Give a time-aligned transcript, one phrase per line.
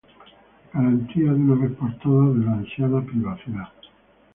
[0.73, 3.69] garantía de una vez por todas, de la ansiada privacidad